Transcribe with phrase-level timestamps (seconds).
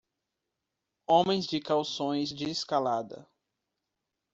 [1.07, 3.29] Homens de calções de escalada.